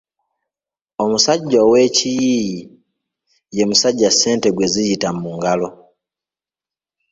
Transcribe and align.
Omusajja 1.03 1.59
ow’Ekiyiiyi 1.65 2.59
ye 3.57 3.63
musajja 3.69 4.09
ssente 4.13 4.47
gwe 4.55 4.67
ziyita 4.73 5.09
mu 5.21 5.29
ngalo. 5.37 5.67